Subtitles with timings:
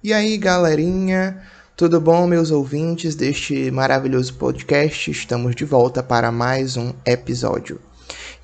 [0.00, 1.42] E aí, galerinha,
[1.76, 5.10] tudo bom, meus ouvintes deste maravilhoso podcast?
[5.10, 7.80] Estamos de volta para mais um episódio.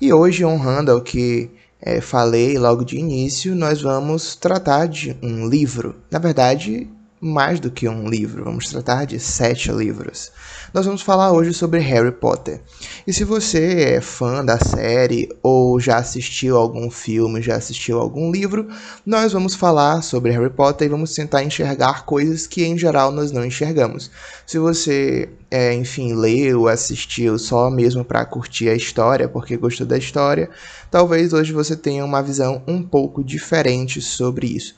[0.01, 1.49] E hoje, honrando ao que
[1.81, 5.95] é, falei logo de início, nós vamos tratar de um livro.
[6.11, 6.89] Na verdade,
[7.19, 10.31] mais do que um livro, vamos tratar de sete livros.
[10.73, 12.61] Nós vamos falar hoje sobre Harry Potter.
[13.07, 18.29] E se você é fã da série ou já assistiu algum filme, já assistiu algum
[18.29, 18.67] livro,
[19.05, 23.31] nós vamos falar sobre Harry Potter e vamos tentar enxergar coisas que em geral nós
[23.31, 24.11] não enxergamos.
[24.45, 29.97] Se você, é, enfim, leu, assistiu só mesmo para curtir a história, porque gostou da
[29.97, 30.49] história,
[30.91, 34.75] talvez hoje você tenha uma visão um pouco diferente sobre isso.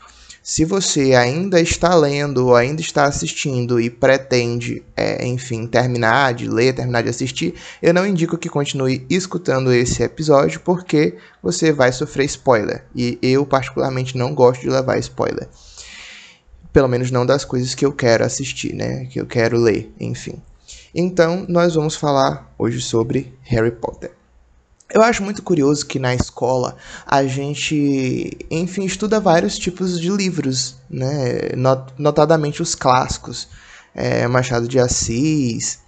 [0.50, 6.48] Se você ainda está lendo ou ainda está assistindo e pretende, é, enfim, terminar de
[6.48, 11.92] ler, terminar de assistir, eu não indico que continue escutando esse episódio porque você vai
[11.92, 12.86] sofrer spoiler.
[12.96, 15.50] E eu, particularmente, não gosto de levar spoiler.
[16.72, 19.03] Pelo menos não das coisas que eu quero assistir, né?
[19.08, 20.42] Que eu quero ler, enfim.
[20.95, 24.17] Então, nós vamos falar hoje sobre Harry Potter.
[24.90, 30.78] Eu acho muito curioso que na escola a gente, enfim, estuda vários tipos de livros,
[30.90, 31.52] né?
[31.98, 33.50] Notadamente os clássicos,
[33.94, 35.80] é, Machado de Assis,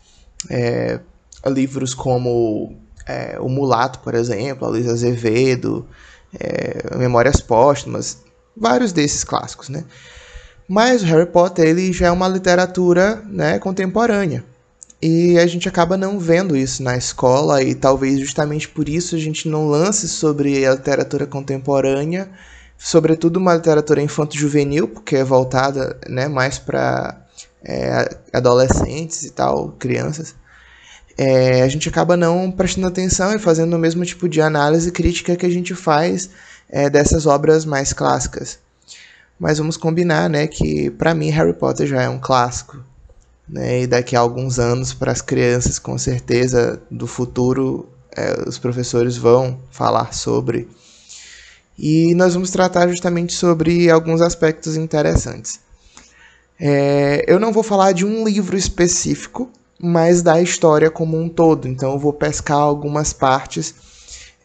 [0.50, 1.00] é,
[1.48, 2.76] livros como
[3.08, 5.88] é, O Mulato, por exemplo, Luiz Azevedo,
[6.98, 8.18] Memórias Póstumas,
[8.56, 9.86] vários desses clássicos, né?
[10.68, 14.44] Mas o Harry Potter ele já é uma literatura né, contemporânea.
[15.02, 19.20] E a gente acaba não vendo isso na escola, e talvez justamente por isso a
[19.20, 22.30] gente não lance sobre a literatura contemporânea,
[22.78, 27.26] sobretudo uma literatura infanto-juvenil, porque é voltada né, mais para
[27.64, 30.36] é, adolescentes e tal, crianças.
[31.18, 35.36] É, a gente acaba não prestando atenção e fazendo o mesmo tipo de análise crítica
[35.36, 36.30] que a gente faz
[36.70, 38.60] é, dessas obras mais clássicas.
[39.40, 42.89] Mas vamos combinar, né, que para mim Harry Potter já é um clássico
[43.50, 43.82] né?
[43.82, 49.18] E daqui a alguns anos, para as crianças, com certeza, do futuro, é, os professores
[49.18, 50.68] vão falar sobre.
[51.78, 55.60] E nós vamos tratar justamente sobre alguns aspectos interessantes.
[56.60, 59.50] É, eu não vou falar de um livro específico,
[59.82, 61.68] mas da história como um todo.
[61.68, 63.74] Então, eu vou pescar algumas partes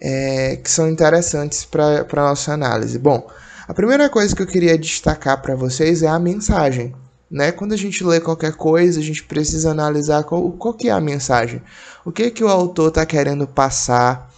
[0.00, 2.98] é, que são interessantes para a nossa análise.
[2.98, 3.28] Bom,
[3.66, 6.94] a primeira coisa que eu queria destacar para vocês é a mensagem.
[7.30, 7.50] Né?
[7.52, 11.00] Quando a gente lê qualquer coisa, a gente precisa analisar qual, qual que é a
[11.00, 11.62] mensagem.
[12.04, 14.30] O que, que o autor está querendo passar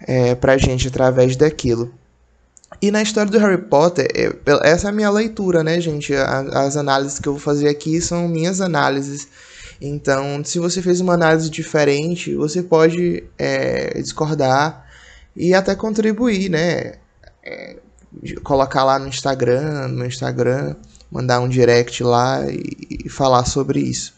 [0.00, 1.92] é, para a gente através daquilo.
[2.80, 4.08] E na história do Harry Potter,
[4.62, 6.12] essa é a minha leitura, né, gente?
[6.14, 9.28] As análises que eu vou fazer aqui são minhas análises.
[9.80, 14.86] Então, se você fez uma análise diferente, você pode é, discordar
[15.34, 16.94] e até contribuir, né?
[17.42, 17.76] É,
[18.42, 20.74] colocar lá no Instagram, no Instagram
[21.10, 24.14] mandar um direct lá e, e falar sobre isso.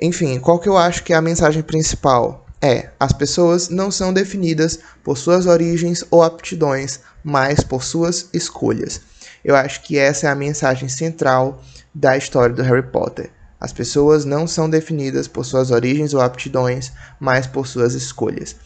[0.00, 2.46] Enfim, qual que eu acho que é a mensagem principal?
[2.60, 9.00] É, as pessoas não são definidas por suas origens ou aptidões, mas por suas escolhas.
[9.44, 11.62] Eu acho que essa é a mensagem central
[11.94, 13.30] da história do Harry Potter.
[13.60, 18.56] As pessoas não são definidas por suas origens ou aptidões, mas por suas escolhas.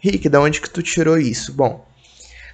[0.00, 1.52] Rick, de onde que tu tirou isso?
[1.52, 1.86] Bom,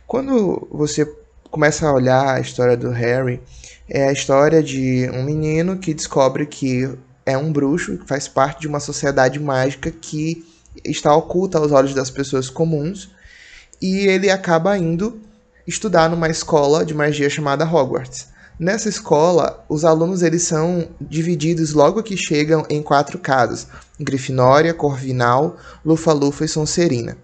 [0.07, 1.07] quando você
[1.51, 3.41] começa a olhar a história do Harry,
[3.89, 6.89] é a história de um menino que descobre que
[7.27, 10.45] é um bruxo, que faz parte de uma sociedade mágica que
[10.85, 13.11] está oculta aos olhos das pessoas comuns,
[13.81, 15.21] e ele acaba indo
[15.67, 18.29] estudar numa escola de magia chamada Hogwarts.
[18.59, 23.67] Nessa escola, os alunos eles são divididos logo que chegam em quatro casas:
[23.99, 27.19] Grifinória, Corvinal, Lufa-Lufa e Sonserina.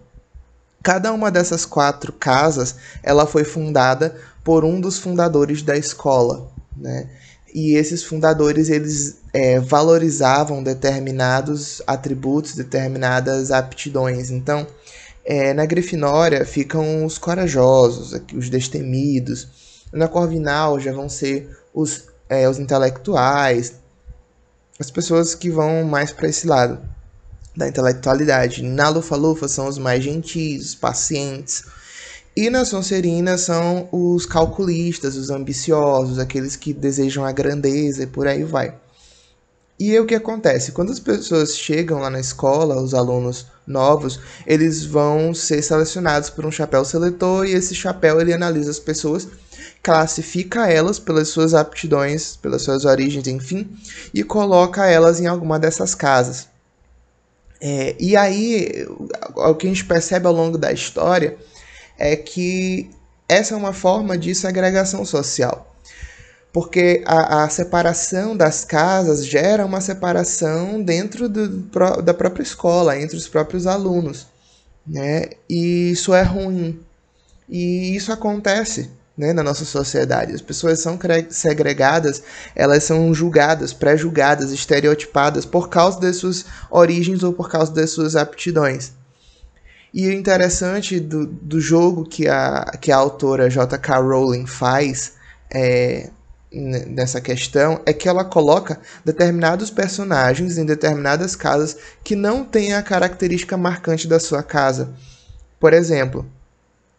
[0.83, 7.09] Cada uma dessas quatro casas, ela foi fundada por um dos fundadores da escola, né?
[7.53, 14.31] E esses fundadores eles é, valorizavam determinados atributos, determinadas aptidões.
[14.31, 14.67] Então,
[15.25, 19.49] é, na Grifinória ficam os corajosos, os destemidos.
[19.93, 23.75] Na Corvinal já vão ser os, é, os intelectuais,
[24.79, 26.79] as pessoas que vão mais para esse lado
[27.61, 28.63] da intelectualidade.
[28.63, 31.65] Na Lufa-Lufa são os mais gentis, os pacientes,
[32.35, 38.27] e na Sonserina são os calculistas, os ambiciosos, aqueles que desejam a grandeza e por
[38.27, 38.75] aí vai.
[39.79, 40.73] E aí o que acontece?
[40.73, 46.47] Quando as pessoas chegam lá na escola, os alunos novos, eles vão ser selecionados por
[46.47, 49.27] um chapéu seletor e esse chapéu ele analisa as pessoas,
[49.83, 53.69] classifica elas pelas suas aptidões, pelas suas origens, enfim,
[54.15, 56.49] e coloca elas em alguma dessas casas.
[57.61, 58.87] É, e aí,
[59.37, 61.37] o que a gente percebe ao longo da história
[61.99, 62.91] é que
[63.29, 65.67] essa é uma forma de segregação social.
[66.53, 71.49] porque a, a separação das casas gera uma separação dentro do,
[72.03, 74.27] da própria escola, entre os próprios alunos,
[74.87, 75.31] né?
[75.49, 76.81] E isso é ruim.
[77.49, 80.35] E isso acontece né, na nossa sociedade.
[80.35, 80.99] As pessoas são
[81.29, 82.23] segregadas,
[82.55, 88.17] elas são julgadas, pré-julgadas, estereotipadas por causa das suas origens ou por causa das suas
[88.17, 88.93] aptidões.
[89.93, 93.99] E o interessante do, do jogo que a, que a autora J.K.
[93.99, 95.15] Rowling faz
[95.53, 96.11] é,
[96.53, 102.83] nessa questão é que ela coloca determinados personagens em determinadas casas que não têm a
[102.83, 104.95] característica marcante da sua casa.
[105.59, 106.25] Por exemplo,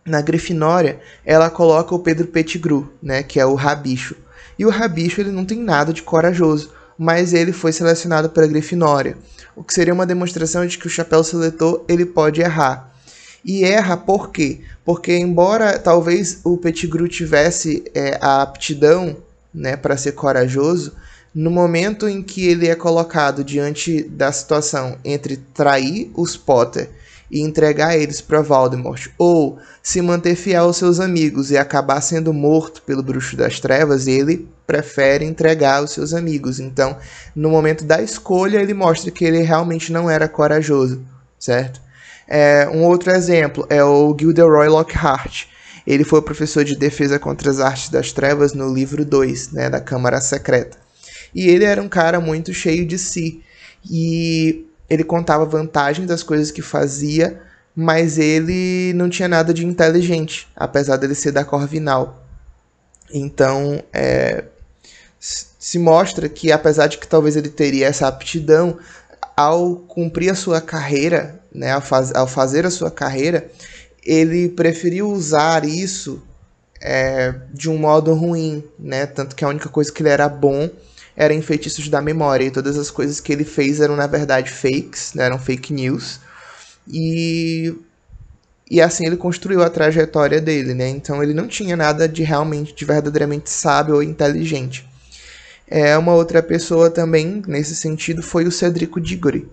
[0.06, 4.16] na Grifinória, ela coloca o Pedro Pettigrew, né, que é o Rabicho.
[4.58, 8.48] E o Rabicho ele não tem nada de corajoso, mas ele foi selecionado para a
[8.48, 9.18] Grifinória,
[9.56, 12.92] o que seria uma demonstração de que o chapéu seletor ele pode errar.
[13.44, 14.62] E erra por quê?
[14.86, 19.18] Porque embora talvez o Pettigrew tivesse é, a aptidão
[19.54, 20.94] né, para ser corajoso,
[21.34, 26.90] no momento em que ele é colocado diante da situação entre trair os Potter
[27.32, 32.34] e entregar eles para Voldemort, ou se manter fiel aos seus amigos e acabar sendo
[32.34, 36.60] morto pelo Bruxo das Trevas, ele prefere entregar os seus amigos.
[36.60, 36.98] Então,
[37.34, 41.02] no momento da escolha, ele mostra que ele realmente não era corajoso,
[41.40, 41.82] certo?
[42.28, 45.46] É, um outro exemplo é o Gilderoy Lockhart,
[45.86, 49.80] ele foi professor de defesa contra as artes das trevas no livro 2, né, da
[49.80, 50.78] Câmara Secreta.
[51.34, 53.42] E ele era um cara muito cheio de si.
[53.90, 57.42] E ele contava vantagens das coisas que fazia,
[57.74, 62.22] mas ele não tinha nada de inteligente, apesar dele ser da Corvinal.
[63.10, 64.44] Então, é,
[65.18, 68.78] se mostra que, apesar de que talvez ele teria essa aptidão,
[69.38, 73.50] ao cumprir a sua carreira, né, ao, faz, ao fazer a sua carreira,
[74.04, 76.22] ele preferiu usar isso
[76.82, 79.06] é, de um modo ruim, né?
[79.06, 80.70] Tanto que a única coisa que ele era bom
[81.16, 82.46] era em feitiços da memória.
[82.46, 85.26] E todas as coisas que ele fez eram, na verdade, fakes, né?
[85.26, 86.20] eram fake news.
[86.88, 87.74] E,
[88.70, 90.90] e assim ele construiu a trajetória dele, né?
[90.90, 94.88] Então ele não tinha nada de realmente, de verdadeiramente sábio ou inteligente.
[95.68, 99.48] É, uma outra pessoa também, nesse sentido, foi o Cedrico Diggory,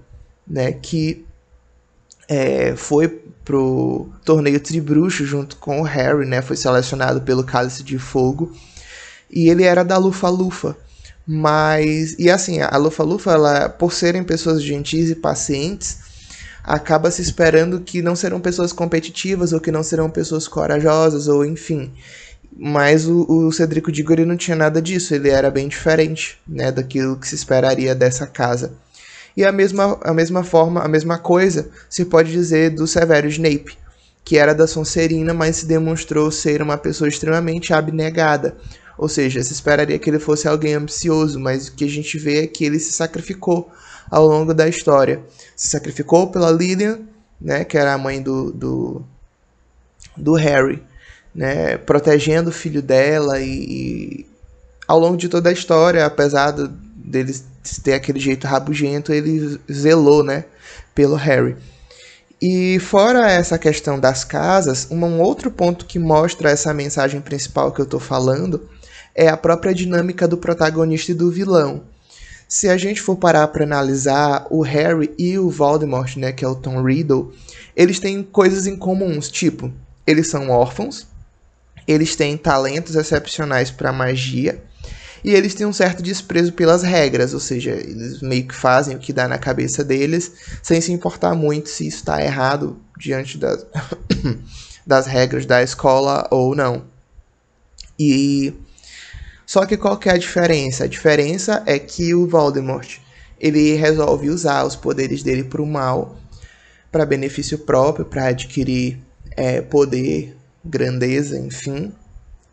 [0.46, 0.72] né?
[0.72, 1.24] Que
[2.28, 3.08] é, foi
[3.44, 6.42] pro torneio Tribruxo junto com o Harry, né?
[6.42, 8.52] Foi selecionado pelo Cálice de Fogo.
[9.30, 10.76] E ele era da Lufa-Lufa.
[11.30, 15.98] Mas, e assim, a Lufa-Lufa, ela, por serem pessoas gentis e pacientes,
[16.64, 21.44] acaba se esperando que não serão pessoas competitivas ou que não serão pessoas corajosas ou
[21.44, 21.92] enfim.
[22.56, 27.18] Mas o, o Cedrico Diggory não tinha nada disso, ele era bem diferente, né, daquilo
[27.18, 28.72] que se esperaria dessa casa.
[29.36, 33.76] E a mesma, a mesma forma, a mesma coisa se pode dizer do Severo Snape,
[34.24, 38.56] que era da Sonserina, mas se demonstrou ser uma pessoa extremamente abnegada.
[38.98, 42.42] Ou seja, se esperaria que ele fosse alguém ambicioso, mas o que a gente vê
[42.42, 43.70] é que ele se sacrificou
[44.10, 45.22] ao longo da história.
[45.54, 47.00] Se sacrificou pela Lilian,
[47.40, 49.02] né, que era a mãe do, do,
[50.16, 50.82] do Harry,
[51.32, 54.26] né, protegendo o filho dela e, e
[54.88, 57.32] ao longo de toda a história, apesar do, dele
[57.84, 60.44] ter aquele jeito rabugento, ele zelou, né,
[60.92, 61.56] pelo Harry.
[62.42, 67.80] E fora essa questão das casas, um outro ponto que mostra essa mensagem principal que
[67.80, 68.68] eu estou falando
[69.18, 71.82] é a própria dinâmica do protagonista e do vilão.
[72.46, 76.48] Se a gente for parar para analisar o Harry e o Voldemort, né, que é
[76.48, 77.34] o Tom Riddle,
[77.74, 79.72] eles têm coisas em comuns, tipo,
[80.06, 81.04] eles são órfãos,
[81.84, 84.62] eles têm talentos excepcionais para magia,
[85.24, 89.00] e eles têm um certo desprezo pelas regras, ou seja, eles meio que fazem o
[89.00, 90.32] que dá na cabeça deles,
[90.62, 93.66] sem se importar muito se isso está errado diante das,
[94.86, 96.84] das regras da escola ou não.
[97.98, 98.54] E
[99.48, 100.84] só que qual que é a diferença?
[100.84, 102.98] A diferença é que o Voldemort
[103.40, 106.18] ele resolve usar os poderes dele para o mal,
[106.92, 109.00] para benefício próprio, para adquirir
[109.34, 111.90] é, poder, grandeza, enfim.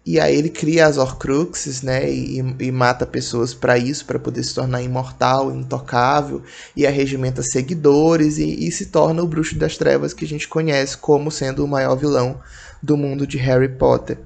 [0.06, 4.46] E aí ele cria as Horcruxes, né, e, e mata pessoas para isso, para poder
[4.46, 6.44] se tornar imortal, intocável,
[6.78, 10.96] e arregimenta seguidores e, e, se torna o Bruxo das Trevas que a gente conhece
[10.96, 12.40] como sendo o maior vilão
[12.82, 14.18] do mundo de Harry Potter.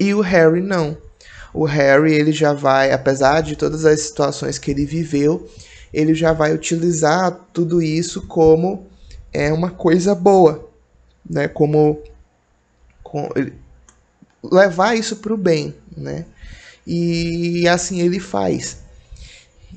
[0.00, 0.98] E o Harry não.
[1.52, 5.48] O Harry ele já vai, apesar de todas as situações que ele viveu,
[5.92, 8.86] ele já vai utilizar tudo isso como
[9.32, 10.68] é uma coisa boa,
[11.28, 11.48] né?
[11.48, 12.00] Como,
[13.02, 13.28] como
[14.42, 16.24] levar isso para o bem, né?
[16.86, 18.78] E assim ele faz.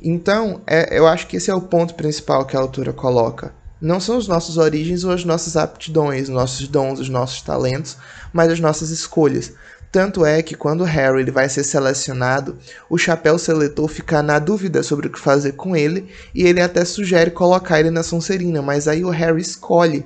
[0.01, 3.53] Então, é, eu acho que esse é o ponto principal que a autora coloca.
[3.79, 7.97] Não são os nossos origens ou as nossas aptidões, os nossos dons, os nossos talentos,
[8.33, 9.53] mas as nossas escolhas.
[9.95, 12.57] Tanto é que quando Harry ele vai ser selecionado,
[12.89, 16.83] o chapéu seletor fica na dúvida sobre o que fazer com ele e ele até
[16.83, 20.05] sugere colocar ele na Sonserina, mas aí o Harry escolhe,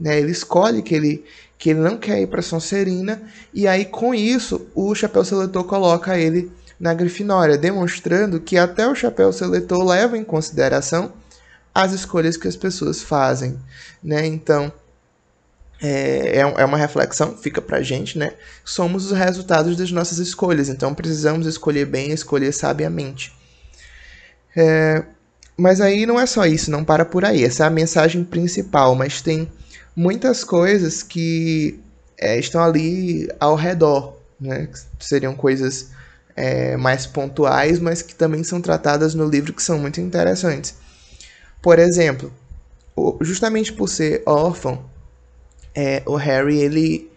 [0.00, 0.18] né?
[0.18, 1.24] Ele escolhe que ele
[1.56, 3.22] que ele não quer ir para Sonserina
[3.54, 8.96] e aí com isso o chapéu seletor coloca ele na Grifinória, demonstrando que até o
[8.96, 11.12] chapéu seletor leva em consideração
[11.72, 13.56] as escolhas que as pessoas fazem,
[14.02, 14.26] né?
[14.26, 14.72] Então,
[15.86, 18.32] é, é, é uma reflexão, fica pra gente, né?
[18.64, 23.34] Somos os resultados das nossas escolhas, então precisamos escolher bem, escolher sabiamente.
[24.56, 25.04] É,
[25.58, 27.44] mas aí não é só isso, não para por aí.
[27.44, 29.52] Essa é a mensagem principal, mas tem
[29.94, 31.78] muitas coisas que
[32.16, 34.70] é, estão ali ao redor, né?
[34.98, 35.90] Seriam coisas
[36.34, 40.76] é, mais pontuais, mas que também são tratadas no livro que são muito interessantes.
[41.60, 42.32] Por exemplo,
[43.20, 44.93] justamente por ser órfão,
[45.74, 47.10] é, o Harry ele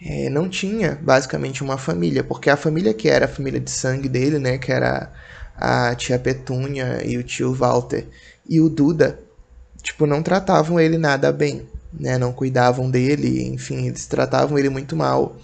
[0.00, 4.08] é, não tinha basicamente uma família, porque a família que era a família de sangue
[4.08, 5.12] dele, né, que era
[5.56, 8.06] a tia Petúnia e o tio Walter
[8.48, 9.18] e o Duda,
[9.82, 14.94] tipo, não tratavam ele nada bem, né, não cuidavam dele, enfim, eles tratavam ele muito
[14.94, 15.36] mal.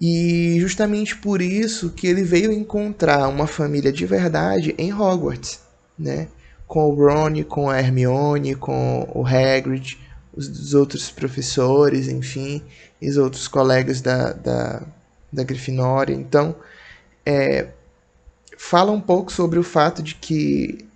[0.00, 5.60] E justamente por isso que ele veio encontrar uma família de verdade em Hogwarts,
[5.98, 6.28] né?
[6.72, 9.98] com o Ron, com a Hermione, com o Hagrid,
[10.34, 12.62] os, outros professores, enfim,
[13.00, 14.82] e os outros colegas da, da,
[15.32, 16.14] da Grifinória.
[16.14, 16.54] Então,
[17.24, 17.68] é,
[18.56, 20.86] fala um pouco sobre o fato de que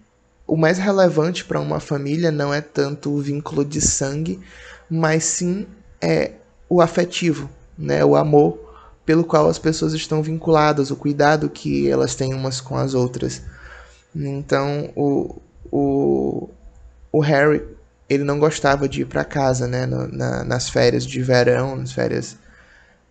[0.46, 4.40] o mais relevante para uma família não é tanto o vínculo de sangue,
[4.88, 5.66] mas sim
[6.00, 6.32] é
[6.68, 8.66] o afetivo, né, o amor
[9.04, 13.40] pelo qual as pessoas estão vinculadas, o cuidado que elas têm umas com as outras.
[14.14, 15.40] Então, o,
[15.70, 16.48] o,
[17.12, 17.62] o Harry
[18.08, 21.92] ele não gostava de ir para casa, né, no, na, nas férias de verão, nas
[21.92, 22.36] férias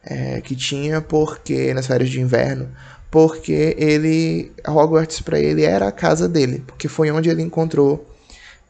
[0.04, 2.70] é, que tinha, porque nas férias de inverno,
[3.12, 8.06] porque ele Hogwarts para ele era a casa dele, porque foi onde ele encontrou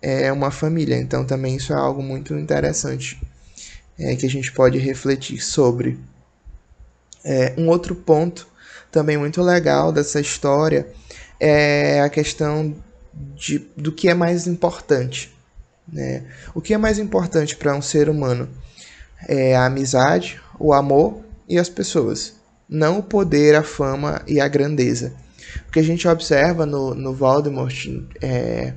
[0.01, 0.97] é, uma família.
[0.97, 3.19] Então também isso é algo muito interessante
[3.97, 5.97] é, que a gente pode refletir sobre.
[7.23, 8.47] É, um outro ponto
[8.91, 10.87] também muito legal dessa história
[11.39, 12.75] é a questão
[13.35, 15.34] de, do que é mais importante.
[15.87, 16.23] Né?
[16.53, 18.49] O que é mais importante para um ser humano
[19.27, 22.33] é a amizade, o amor e as pessoas,
[22.67, 25.13] não o poder, a fama e a grandeza.
[25.67, 27.87] O que a gente observa no, no Voldemort,
[28.21, 28.73] é,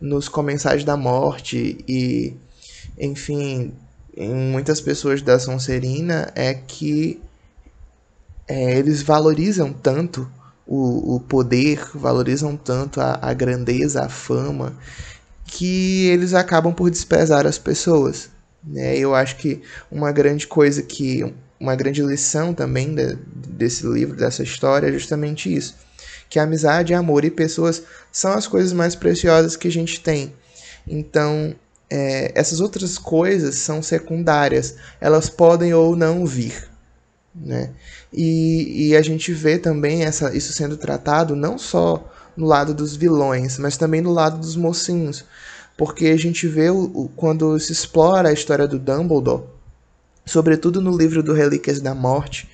[0.00, 2.34] nos Comensais da Morte e,
[2.98, 3.72] enfim,
[4.16, 7.20] em muitas pessoas da Sonserina é que
[8.46, 10.28] é, eles valorizam tanto
[10.66, 14.76] o, o poder, valorizam tanto a, a grandeza, a fama,
[15.50, 18.30] que eles acabam por desprezar as pessoas.
[18.64, 18.96] Né?
[18.96, 21.34] Eu acho que uma grande coisa que.
[21.58, 23.16] Uma grande lição também de,
[23.48, 25.74] desse livro, dessa história, é justamente isso.
[26.30, 30.32] Que amizade, amor e pessoas são as coisas mais preciosas que a gente tem.
[30.88, 31.54] Então,
[31.90, 34.76] é, essas outras coisas são secundárias.
[35.02, 36.66] Elas podem ou não vir.
[37.34, 37.72] Né?
[38.10, 42.96] E, e a gente vê também essa, isso sendo tratado não só no lado dos
[42.96, 45.24] vilões, mas também no lado dos mocinhos.
[45.76, 49.44] Porque a gente vê o, quando se explora a história do Dumbledore,
[50.26, 52.48] sobretudo no livro do Relíquias da Morte,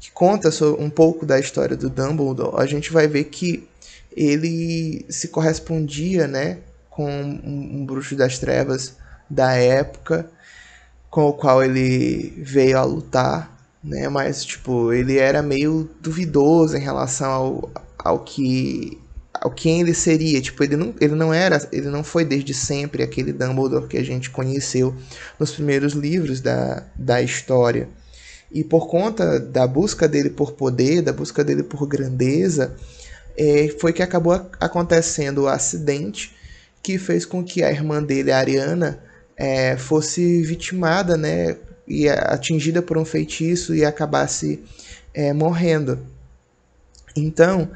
[0.00, 3.66] que conta um pouco da história do Dumbledore, a gente vai ver que
[4.14, 6.58] ele se correspondia né,
[6.90, 8.96] com um, um bruxo das trevas
[9.30, 10.28] da época,
[11.10, 14.08] com o qual ele veio a lutar né?
[14.08, 18.98] Mas, tipo, ele era meio duvidoso em relação ao, ao que
[19.54, 23.32] quem ele seria, tipo, ele não, ele não era, ele não foi desde sempre aquele
[23.32, 24.94] Dumbledore que a gente conheceu
[25.38, 27.88] nos primeiros livros da, da história.
[28.50, 32.74] E por conta da busca dele por poder, da busca dele por grandeza,
[33.36, 36.34] é, foi que acabou acontecendo o acidente
[36.82, 39.02] que fez com que a irmã dele, a Ariana,
[39.36, 44.62] é, fosse vitimada, né, e atingida por um feitiço e acabasse
[45.14, 45.98] é, morrendo.
[47.16, 47.70] Então,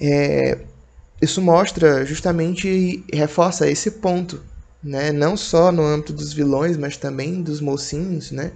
[0.00, 0.58] é,
[1.20, 4.42] isso mostra justamente e reforça esse ponto,
[4.82, 5.12] né?
[5.12, 8.52] não só no âmbito dos vilões, mas também dos mocinhos, né?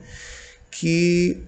[0.71, 1.43] que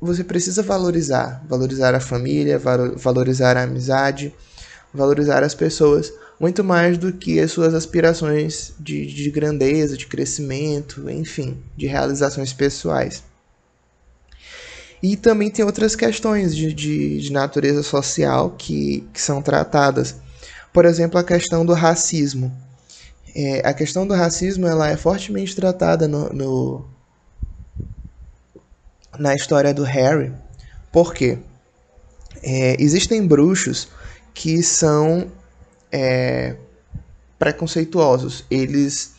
[0.00, 2.60] você precisa valorizar, valorizar a família,
[2.96, 4.32] valorizar a amizade,
[4.92, 11.10] valorizar as pessoas, muito mais do que as suas aspirações de, de grandeza, de crescimento,
[11.10, 13.24] enfim, de realizações pessoais.
[15.02, 20.16] E também tem outras questões de, de, de natureza social que, que são tratadas.
[20.72, 22.52] Por exemplo, a questão do racismo.
[23.34, 26.84] É, a questão do racismo ela é fortemente tratada no, no,
[29.18, 30.32] na história do Harry,
[30.92, 31.38] Por quê?
[32.42, 33.88] É, existem bruxos
[34.32, 35.30] que são
[35.90, 36.56] é,
[37.38, 38.44] preconceituosos.
[38.50, 39.12] Eles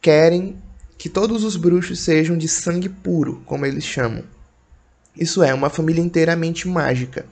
[0.00, 0.60] querem
[0.96, 4.24] que todos os bruxos sejam de sangue puro, como eles chamam.
[5.18, 7.26] Isso é, uma família inteiramente mágica.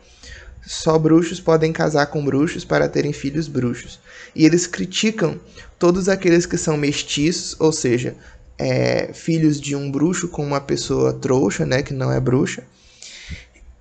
[0.66, 4.00] Só bruxos podem casar com bruxos para terem filhos bruxos.
[4.34, 5.38] E eles criticam
[5.78, 8.16] todos aqueles que são mestiços, ou seja,
[8.58, 12.64] é, filhos de um bruxo com uma pessoa trouxa, né, que não é bruxa.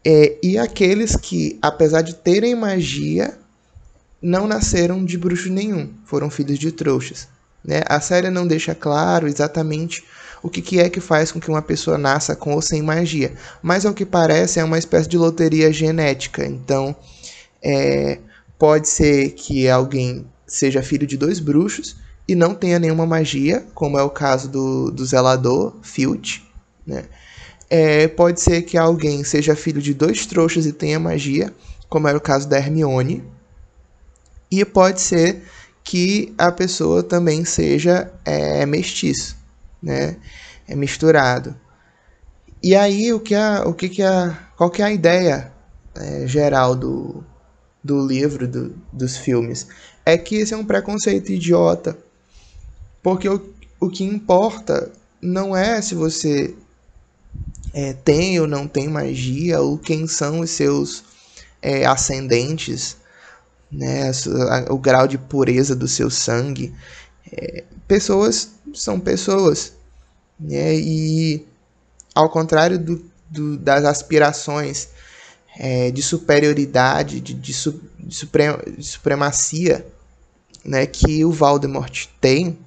[0.06, 3.36] É, e aqueles que, apesar de terem magia,
[4.22, 7.28] não nasceram de bruxo nenhum, foram filhos de trouxas.
[7.64, 7.82] Né?
[7.88, 10.04] A série não deixa claro exatamente
[10.46, 13.34] o que, que é que faz com que uma pessoa nasça com ou sem magia.
[13.64, 16.46] Mas ao que parece é uma espécie de loteria genética.
[16.46, 16.96] Então
[17.64, 18.20] é,
[18.60, 21.96] pode ser que alguém seja filho de dois bruxos
[22.28, 26.44] e não tenha nenhuma magia, como é o caso do, do zelador, Filch.
[26.86, 27.06] Né?
[27.68, 31.52] É, pode ser que alguém seja filho de dois trouxas e tenha magia,
[31.90, 33.24] como era o caso da Hermione.
[34.52, 35.42] E pode ser
[35.84, 39.44] que a pessoa também seja é, mestiço
[39.86, 40.18] né?
[40.68, 41.56] É misturado.
[42.62, 45.54] E aí o que a, o que, que a, qual que é a ideia
[45.94, 47.24] é, geral do,
[47.84, 49.68] do livro, do, dos filmes?
[50.04, 51.96] É que esse é um preconceito idiota,
[53.04, 56.56] porque o, o que importa não é se você
[57.72, 61.04] é, tem ou não tem magia, ou quem são os seus
[61.62, 62.98] é, ascendentes,
[63.72, 64.12] né,
[64.70, 66.74] o grau de pureza do seu sangue.
[67.32, 69.75] É, pessoas são pessoas.
[70.40, 70.76] Né?
[70.76, 71.46] E
[72.14, 74.90] ao contrário do, do das aspirações
[75.58, 78.28] é, de superioridade, de, de, su, de,
[78.78, 79.86] de supremacia
[80.64, 82.58] né, que o Voldemort tem,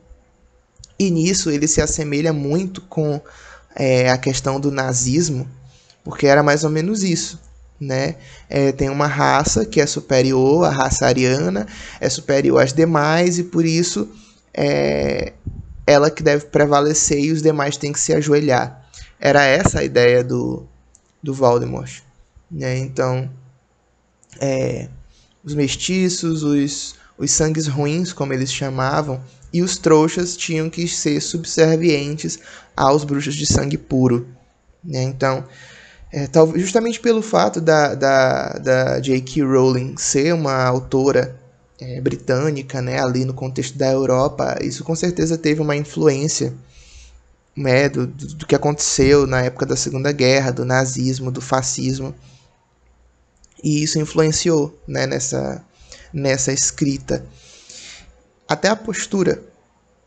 [0.99, 3.21] e nisso ele se assemelha muito com
[3.75, 5.49] é, a questão do nazismo,
[6.03, 7.39] porque era mais ou menos isso.
[7.81, 8.17] Né?
[8.49, 11.67] É, tem uma raça que é superior, a raça ariana
[12.01, 14.09] é superior às demais, e por isso
[14.53, 15.33] é,
[15.89, 18.87] ela que deve prevalecer e os demais têm que se ajoelhar.
[19.19, 20.67] Era essa a ideia do,
[21.23, 22.03] do Voldemort.
[22.51, 22.77] Né?
[22.77, 23.31] Então,
[24.39, 24.87] é,
[25.43, 29.19] os mestiços, os, os sangues ruins, como eles chamavam,
[29.51, 32.39] e os trouxas tinham que ser subservientes
[32.77, 34.29] aos bruxos de sangue puro.
[34.85, 35.05] Né?
[35.05, 35.43] Então,
[36.13, 39.43] é, justamente pelo fato da, da, da J.K.
[39.43, 41.38] Rowling ser uma autora
[41.81, 46.55] é, britânica, né, ali no contexto da Europa, isso com certeza teve uma influência
[47.57, 52.15] né, do, do que aconteceu na época da Segunda Guerra, do nazismo, do fascismo.
[53.63, 55.65] E isso influenciou né, nessa,
[56.13, 57.27] nessa escrita.
[58.49, 59.43] Até a postura,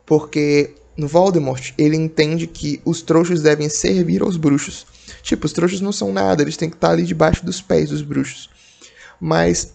[0.06, 4.88] porque no Voldemort ele entende que os trouxas devem servir aos bruxos.
[5.22, 8.02] Tipo, os trouxas não são nada, eles têm que estar ali debaixo dos pés dos
[8.02, 8.50] bruxos.
[9.20, 9.74] Mas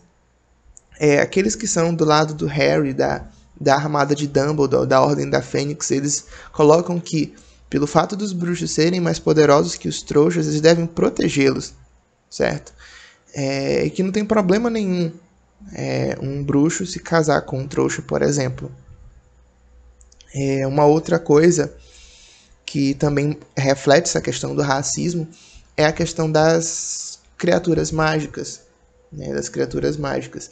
[0.98, 3.24] é, aqueles que são do lado do Harry, da,
[3.60, 7.34] da armada de Dumbledore, da Ordem da Fênix, eles colocam que,
[7.68, 11.74] pelo fato dos bruxos serem mais poderosos que os trouxas, eles devem protegê-los,
[12.30, 12.72] certo?
[13.34, 15.12] É, e que não tem problema nenhum
[15.72, 18.70] é, um bruxo se casar com um trouxa, por exemplo.
[20.34, 21.72] É, uma outra coisa
[22.64, 25.26] que também reflete essa questão do racismo
[25.76, 28.62] é a questão das criaturas mágicas,
[29.12, 30.50] né, das criaturas mágicas.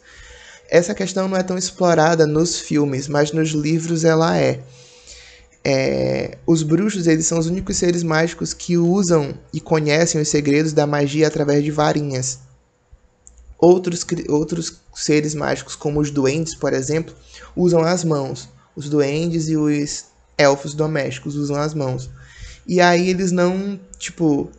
[0.74, 4.60] Essa questão não é tão explorada nos filmes, mas nos livros ela é.
[5.64, 6.36] é.
[6.44, 10.84] Os bruxos eles são os únicos seres mágicos que usam e conhecem os segredos da
[10.84, 12.40] magia através de varinhas.
[13.56, 17.14] Outros, outros seres mágicos, como os duendes, por exemplo,
[17.54, 18.48] usam as mãos.
[18.74, 20.06] Os duendes e os
[20.36, 22.10] elfos domésticos usam as mãos.
[22.66, 24.50] E aí eles não, tipo,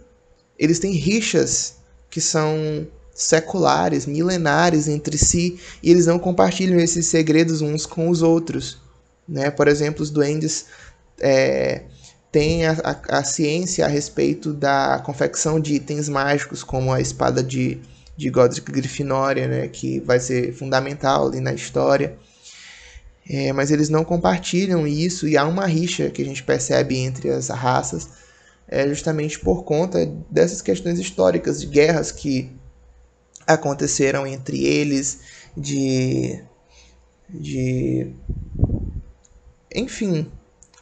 [0.57, 1.75] eles têm rixas
[2.09, 8.21] que são seculares, milenares entre si, e eles não compartilham esses segredos uns com os
[8.21, 8.77] outros.
[9.27, 9.49] Né?
[9.49, 10.65] Por exemplo, os duendes
[11.17, 11.83] é,
[12.29, 17.41] têm a, a, a, ciência a respeito da confecção de itens mágicos, como a espada
[17.41, 17.79] de,
[18.17, 19.69] de Godric Grifinória, né?
[19.69, 22.17] que vai ser fundamental ali na história.
[23.27, 27.29] É, mas eles não compartilham isso, e há uma rixa que a gente percebe entre
[27.29, 28.09] as raças,
[28.67, 32.51] é justamente por conta dessas questões históricas, de guerras que
[33.47, 35.19] aconteceram entre eles,
[35.55, 36.41] de.
[37.29, 38.11] de.
[39.73, 40.31] enfim,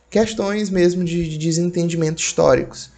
[0.10, 2.91] questões mesmo de, de desentendimento históricos.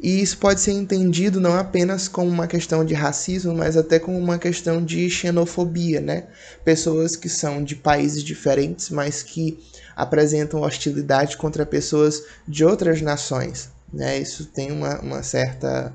[0.00, 4.18] E isso pode ser entendido não apenas como uma questão de racismo, mas até como
[4.18, 6.26] uma questão de xenofobia, né?
[6.64, 9.62] Pessoas que são de países diferentes, mas que
[9.94, 14.18] apresentam hostilidade contra pessoas de outras nações, né?
[14.18, 15.94] Isso tem uma, uma certa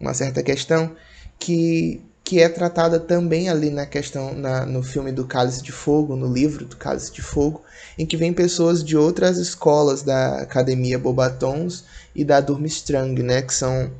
[0.00, 0.96] uma certa questão
[1.38, 6.14] que, que é tratada também ali na questão, na, no filme do Cálice de Fogo,
[6.14, 7.62] no livro do Cálice de Fogo,
[7.98, 13.54] em que vem pessoas de outras escolas da Academia Bobatons e da Durmstrang, né, que
[13.54, 13.90] são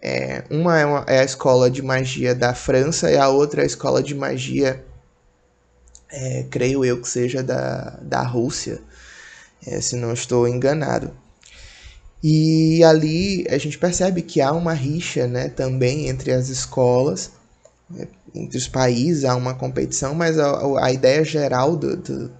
[0.00, 3.64] é, uma, é uma é a escola de magia da França e a outra é
[3.64, 4.84] a escola de magia,
[6.10, 8.80] é, creio eu que seja da, da Rússia,
[9.66, 11.10] é, se não estou enganado.
[12.22, 17.30] E ali a gente percebe que há uma rixa né, também entre as escolas,
[18.34, 22.30] entre os países, há uma competição, mas a, a ideia geral do, do,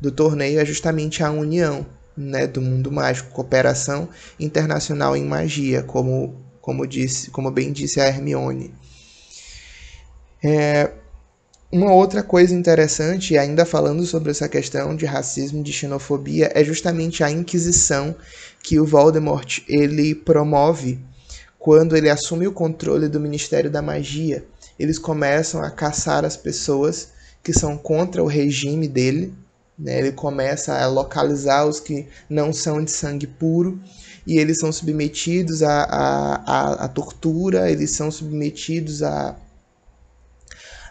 [0.00, 6.36] do, torneio é justamente a união né, do mundo mágico, cooperação internacional em magia, como,
[6.60, 8.74] como, disse, como bem disse a Hermione.
[10.44, 10.90] É,
[11.70, 16.62] uma outra coisa interessante, ainda falando sobre essa questão de racismo e de xenofobia, é
[16.62, 18.14] justamente a Inquisição
[18.62, 21.00] que o Voldemort ele promove
[21.58, 24.44] quando ele assume o controle do Ministério da Magia.
[24.82, 29.32] Eles começam a caçar as pessoas que são contra o regime dele.
[29.78, 29.96] Né?
[30.00, 33.80] Ele começa a localizar os que não são de sangue puro
[34.26, 39.36] e eles são submetidos à a, a, a, tortura, eles são submetidos a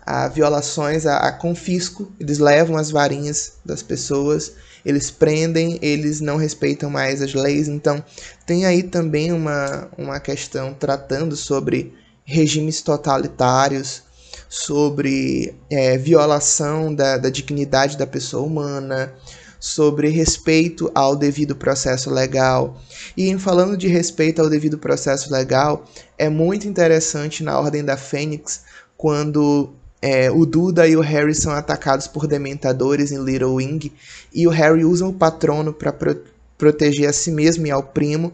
[0.05, 4.53] a violações, a, a confisco, eles levam as varinhas das pessoas,
[4.85, 7.67] eles prendem, eles não respeitam mais as leis.
[7.67, 8.03] Então,
[8.45, 11.93] tem aí também uma, uma questão tratando sobre
[12.31, 14.03] regimes totalitários,
[14.49, 19.13] sobre é, violação da, da dignidade da pessoa humana,
[19.57, 22.81] sobre respeito ao devido processo legal.
[23.15, 25.85] E em falando de respeito ao devido processo legal,
[26.17, 28.63] é muito interessante na Ordem da Fênix
[28.97, 29.69] quando
[30.01, 33.91] é, o Duda e o Harry são atacados por dementadores em Little Wing
[34.33, 36.23] e o Harry usa o patrono para pro
[36.57, 38.33] proteger a si mesmo e ao primo.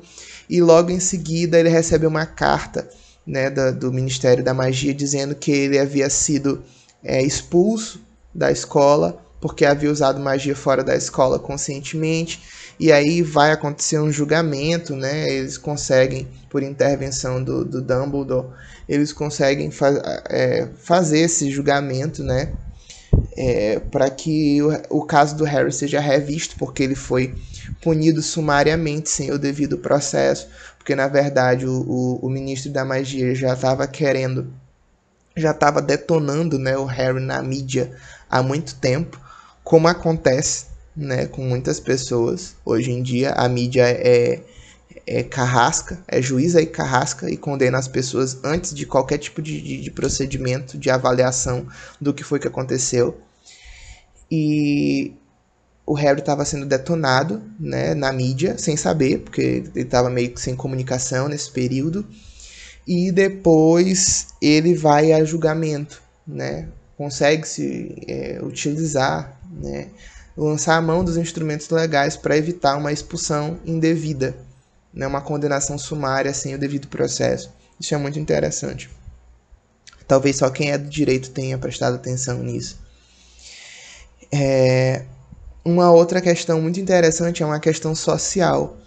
[0.50, 2.90] E logo em seguida ele recebe uma carta
[3.28, 6.64] né, da, do Ministério da Magia dizendo que ele havia sido
[7.04, 8.02] é, expulso
[8.34, 12.42] da escola porque havia usado magia fora da escola conscientemente.
[12.80, 15.28] E aí vai acontecer um julgamento, né?
[15.28, 18.48] Eles conseguem, por intervenção do, do Dumbledore,
[18.88, 19.90] eles conseguem fa
[20.30, 22.54] é, fazer esse julgamento, né?
[23.36, 27.34] É, para que o, o, caso do Harry seja revisto, porque ele foi
[27.82, 30.48] punido sumariamente sem o devido processo,
[30.88, 34.54] porque na verdade o, o, o ministro da magia já estava querendo,
[35.36, 37.92] já estava detonando né, o Harry na mídia
[38.30, 39.20] há muito tempo,
[39.66, 43.34] como acontece né, com muitas pessoas hoje em dia.
[43.34, 44.40] A mídia é
[45.06, 49.62] é carrasca, é juíza e carrasca e condena as pessoas antes de qualquer tipo de,
[49.62, 51.68] de, de procedimento de avaliação
[52.00, 53.18] do que foi que aconteceu.
[54.32, 55.14] E
[55.88, 60.42] o Harry estava sendo detonado né, na mídia, sem saber, porque ele estava meio que
[60.42, 62.06] sem comunicação nesse período.
[62.86, 66.68] E depois ele vai a julgamento, né?
[66.96, 69.88] consegue-se é, utilizar, né?
[70.36, 74.36] lançar a mão dos instrumentos legais para evitar uma expulsão indevida
[74.98, 77.54] né, uma condenação sumária sem o devido processo.
[77.80, 78.90] Isso é muito interessante.
[80.08, 82.80] Talvez só quem é do direito tenha prestado atenção nisso.
[84.32, 85.04] É...
[85.68, 88.78] Uma outra questão muito interessante é uma questão social,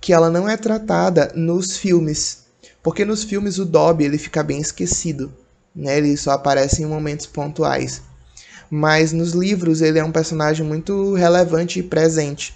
[0.00, 2.44] que ela não é tratada nos filmes,
[2.80, 5.32] porque nos filmes o Dobby ele fica bem esquecido,
[5.74, 5.98] né?
[5.98, 8.02] ele só aparece em momentos pontuais.
[8.70, 12.54] Mas nos livros ele é um personagem muito relevante e presente.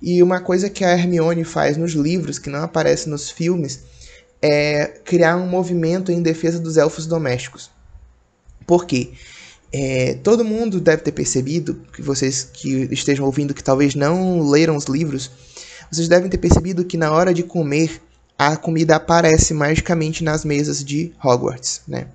[0.00, 3.80] E uma coisa que a Hermione faz nos livros, que não aparece nos filmes,
[4.40, 7.72] é criar um movimento em defesa dos elfos domésticos.
[8.64, 9.14] Por quê?
[9.72, 14.76] É, todo mundo deve ter percebido, que vocês que estejam ouvindo que talvez não leram
[14.76, 15.30] os livros,
[15.90, 18.00] vocês devem ter percebido que na hora de comer,
[18.38, 22.06] a comida aparece magicamente nas mesas de Hogwarts, né?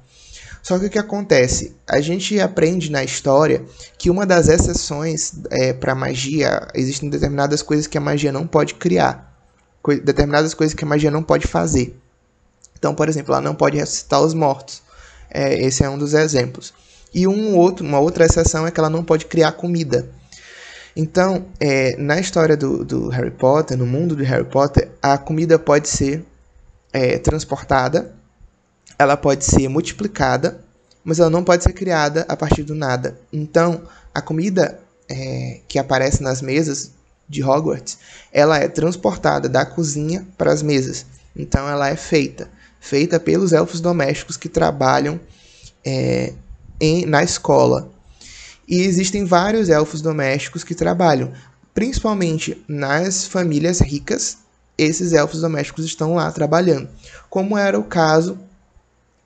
[0.64, 1.76] Só que o que acontece?
[1.88, 3.64] A gente aprende na história
[4.00, 8.74] que uma das exceções é, para magia existem determinadas coisas que a magia não pode
[8.74, 9.32] criar,
[9.84, 11.96] co determinadas coisas que a magia não pode fazer.
[12.76, 14.82] Então, por exemplo, ela não pode ressuscitar os mortos.
[15.30, 16.74] É, esse é um dos exemplos.
[17.16, 20.08] E um outro, uma outra exceção é que ela não pode criar comida.
[20.96, 25.58] Então, é, na história do, do, Harry Potter, no mundo de Harry Potter, a comida
[25.58, 26.24] pode ser
[26.94, 28.14] é, transportada
[28.98, 30.60] ela pode ser multiplicada,
[31.04, 33.20] mas ela não pode ser criada a partir do nada.
[33.32, 36.92] Então, a comida é, que aparece nas mesas
[37.28, 37.98] de Hogwarts,
[38.32, 41.06] ela é transportada da cozinha para as mesas.
[41.36, 42.50] Então, ela é feita,
[42.80, 45.20] feita pelos elfos domésticos que trabalham
[45.84, 46.34] é,
[46.80, 47.90] em, na escola.
[48.68, 51.32] E existem vários elfos domésticos que trabalham,
[51.74, 54.38] principalmente nas famílias ricas.
[54.78, 56.90] Esses elfos domésticos estão lá trabalhando,
[57.30, 58.38] como era o caso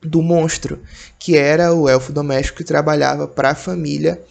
[0.02, 0.80] do monstro,
[1.18, 4.22] que era o elfo doméstico que trabalhava para a família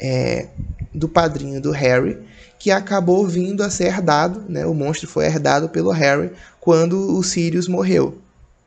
[0.00, 0.48] é,
[0.94, 2.18] do padrinho do Harry,
[2.58, 4.66] que acabou vindo a ser herdado, né?
[4.66, 8.18] O monstro foi herdado pelo Harry quando o Sirius morreu,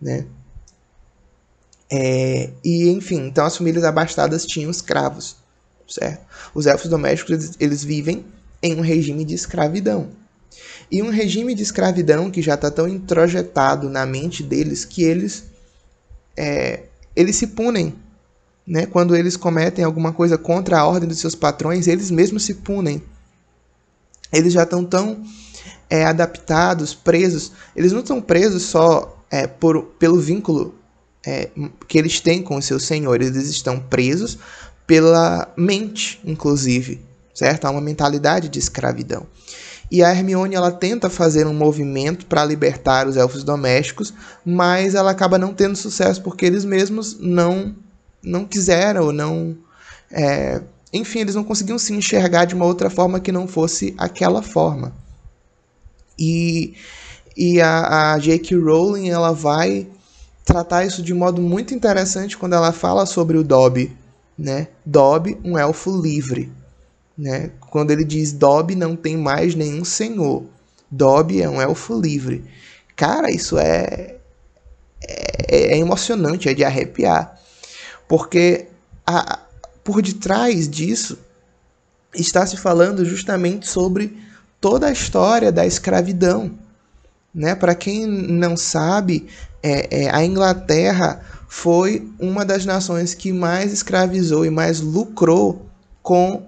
[0.01, 0.25] né?
[1.91, 5.35] É, e enfim, então as famílias abastadas tinham escravos,
[5.87, 6.25] certo?
[6.53, 8.25] Os elfos domésticos eles, eles vivem
[8.63, 10.09] em um regime de escravidão.
[10.89, 15.45] E um regime de escravidão que já está tão introjetado na mente deles que eles
[16.37, 16.83] é,
[17.15, 17.93] eles se punem
[18.65, 18.85] né?
[18.85, 23.01] Quando eles cometem alguma coisa contra a ordem dos seus patrões, eles mesmos se punem.
[24.31, 25.23] Eles já estão tão
[25.89, 27.51] é, adaptados, presos.
[27.75, 30.75] Eles não estão presos só é, por, pelo vínculo
[31.25, 31.49] é,
[31.87, 33.27] que eles têm com os seus senhores.
[33.27, 34.37] Eles estão presos
[34.85, 37.01] pela mente, inclusive,
[37.33, 37.65] certo?
[37.65, 39.25] Há uma mentalidade de escravidão.
[39.89, 44.13] E a Hermione ela tenta fazer um movimento para libertar os elfos domésticos,
[44.45, 47.75] mas ela acaba não tendo sucesso porque eles mesmos não
[48.23, 49.57] não quiseram, não.
[50.09, 50.61] É,
[50.93, 54.93] enfim, eles não conseguiam se enxergar de uma outra forma que não fosse aquela forma.
[56.17, 56.75] E,
[57.35, 58.57] e a, a J.K.
[58.57, 59.87] Rowling ela vai
[60.51, 63.95] tratar isso de modo muito interessante quando ela fala sobre o Dobby,
[64.37, 64.67] né?
[64.85, 66.51] Dobby, um elfo livre,
[67.17, 67.51] né?
[67.69, 70.43] Quando ele diz Dobby não tem mais nenhum senhor,
[70.89, 72.43] Dobby é um elfo livre.
[72.95, 74.15] Cara, isso é
[75.03, 77.39] é, é emocionante, é de arrepiar.
[78.07, 78.67] Porque
[79.05, 79.39] a,
[79.83, 81.17] por detrás disso
[82.13, 84.17] está se falando justamente sobre
[84.59, 86.51] toda a história da escravidão.
[87.33, 87.55] Né?
[87.55, 89.27] Para quem não sabe,
[89.63, 95.65] é, é, a Inglaterra foi uma das nações que mais escravizou e mais lucrou
[96.01, 96.47] com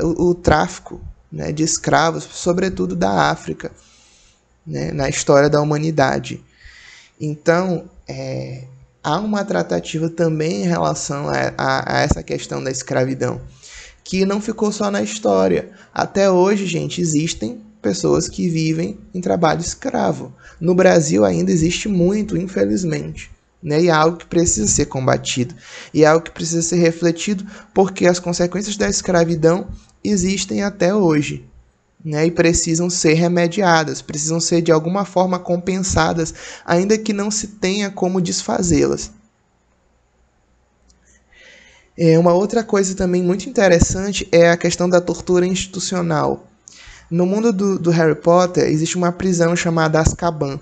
[0.00, 3.72] o, o tráfico né, de escravos, sobretudo da África,
[4.66, 6.42] né, na história da humanidade.
[7.20, 8.64] Então, é,
[9.02, 13.40] há uma tratativa também em relação a, a, a, essa questão da escravidão,
[14.04, 15.70] que não ficou só na história.
[15.94, 20.32] Até hoje, gente, existem pessoas que vivem em trabalho escravo.
[20.60, 23.30] No Brasil ainda existe muito, infelizmente.
[23.62, 23.82] Né?
[23.82, 25.54] E é algo que precisa ser combatido.
[25.92, 29.66] E é algo que precisa ser refletido, porque as consequências da escravidão
[30.02, 31.44] existem até hoje
[32.04, 37.46] né, e precisam ser remediadas, precisam ser de alguma forma compensadas, ainda que não se
[37.46, 39.10] tenha como desfazê-las.
[41.96, 46.48] É, uma outra coisa também muito interessante é a questão da tortura institucional.
[47.12, 50.58] No mundo do, do Harry Potter existe uma prisão chamada Azkaban,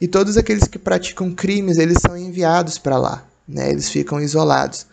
[0.00, 4.88] e todos aqueles que praticam crimes eles são enviados para lá, né, eles ficam isolados.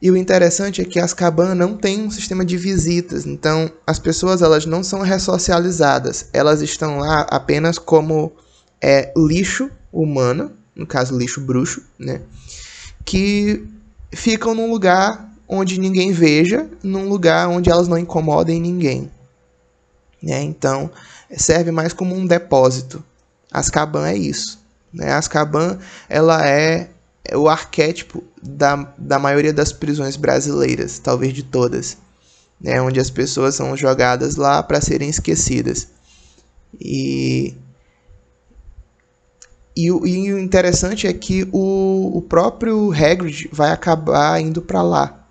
[0.00, 4.40] E o interessante é que Azkaban não tem um sistema de visitas, então as pessoas
[4.40, 8.30] elas não são ressocializadas, elas estão lá apenas como
[8.80, 12.20] é, lixo humano, no caso lixo bruxo, né?
[13.04, 13.66] Que
[14.12, 19.10] ficam num lugar onde ninguém veja, num lugar onde elas não incomodem ninguém.
[20.22, 20.42] Né?
[20.42, 20.90] Então
[21.36, 23.02] serve mais como um depósito.
[23.52, 24.58] Azkaban é isso.
[24.92, 25.12] Né?
[25.12, 25.78] Azkaban
[26.08, 26.90] ela é
[27.28, 31.98] é o arquétipo da, da maioria das prisões brasileiras, talvez de todas,
[32.58, 35.88] né, onde as pessoas são jogadas lá para serem esquecidas.
[36.80, 37.54] E,
[39.76, 45.26] e, e, o interessante é que o, o próprio Hagrid vai acabar indo para lá,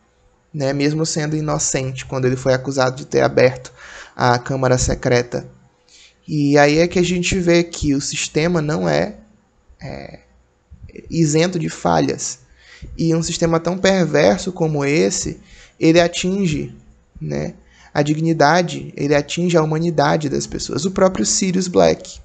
[0.53, 3.73] né, mesmo sendo inocente, quando ele foi acusado de ter aberto
[4.17, 5.47] a Câmara Secreta.
[6.27, 9.17] E aí é que a gente vê que o sistema não é,
[9.79, 10.21] é
[11.07, 12.39] isento de falhas.
[12.97, 15.39] E um sistema tão perverso como esse,
[15.79, 16.75] ele atinge
[17.21, 17.53] né,
[17.93, 20.83] a dignidade, ele atinge a humanidade das pessoas.
[20.83, 22.19] O próprio Sirius Black.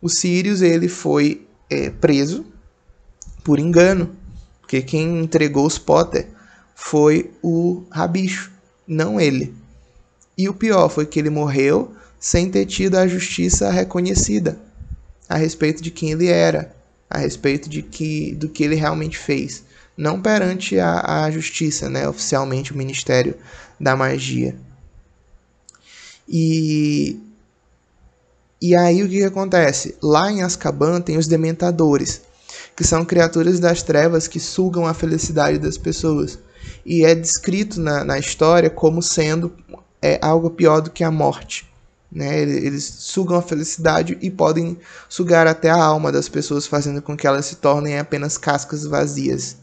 [0.00, 2.46] O Sirius ele foi é, preso
[3.44, 4.16] por engano,
[4.62, 6.26] porque quem entregou os Potter
[6.74, 8.50] foi o Rabicho,
[8.88, 9.59] não ele.
[10.40, 14.58] E o pior foi que ele morreu sem ter tido a justiça reconhecida
[15.28, 16.74] a respeito de quem ele era
[17.10, 22.08] a respeito de que, do que ele realmente fez, não perante a, a justiça, né,
[22.08, 23.34] oficialmente o Ministério
[23.78, 24.56] da Magia.
[26.26, 27.20] E,
[28.62, 29.94] e aí o que, que acontece?
[30.02, 32.22] Lá em Azkaban tem os Dementadores,
[32.74, 36.38] que são criaturas das trevas que sugam a felicidade das pessoas.
[36.86, 39.52] E é descrito na, na história como sendo
[40.02, 41.68] é, algo pior do que a morte.
[42.10, 42.40] Né?
[42.40, 47.26] Eles sugam a felicidade e podem sugar até a alma das pessoas, fazendo com que
[47.26, 49.56] elas se tornem apenas cascas vazias.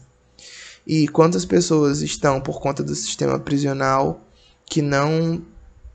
[0.86, 4.22] E quantas pessoas estão, por conta do sistema prisional,
[4.64, 5.42] que não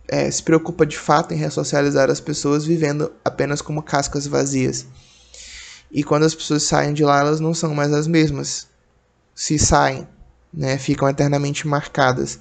[0.08, 4.86] é, se preocupa de fato em ressocializar as pessoas, vivendo apenas como cascas vazias.
[5.92, 8.68] E quando as pessoas saem de lá, elas não são mais as mesmas.
[9.36, 10.08] se saem,
[10.54, 12.40] né, ficam eternamente marcadas.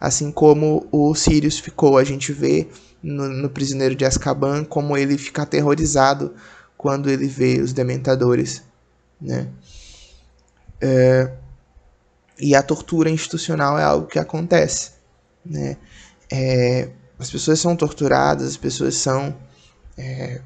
[0.00, 2.68] Assim como o Sirius ficou, a gente vê
[3.02, 6.34] no, no Prisioneiro de Azkaban como ele fica aterrorizado
[6.76, 8.62] quando ele vê os Dementadores,
[9.20, 9.48] né?
[10.80, 11.32] É,
[12.38, 14.92] e a tortura institucional é algo que acontece,
[15.44, 15.76] né?
[16.30, 19.34] É, as pessoas são torturadas, as pessoas são,
[19.96, 20.40] é,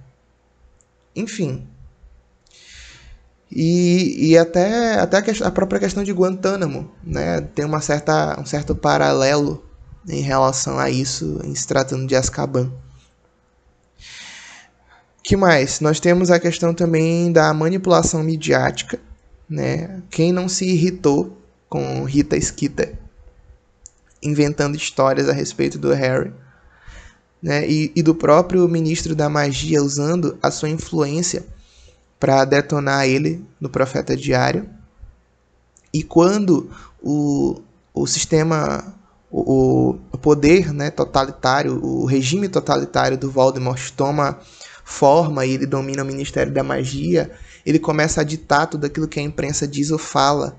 [1.17, 1.67] enfim,
[3.51, 7.41] e, e até, até a, própria questão de Guantánamo, né?
[7.41, 9.65] Tem uma certa, um certo paralelo
[10.09, 12.71] em relação a isso, em se tratando de Azkaban.
[15.23, 15.81] que mais?
[15.81, 19.01] Nós temos a questão também da manipulação midiática,
[19.49, 20.03] né?
[20.11, 22.97] Quem não se irritou com Rita Skeeter
[24.23, 26.33] inventando histórias a respeito do Harry,
[27.43, 27.67] né?
[27.67, 31.47] E, e do próprio ministro da magia usando a sua influência
[32.19, 34.69] para detonar ele no Profeta Diário.
[35.93, 36.71] E quando
[37.03, 37.61] o,
[37.95, 38.95] o sistema,
[39.31, 44.39] o, o poder né, totalitário, o regime totalitário do Voldemort toma
[44.85, 47.31] forma e ele domina o Ministério da Magia,
[47.65, 50.57] ele começa a ditar tudo aquilo que a imprensa diz ou fala.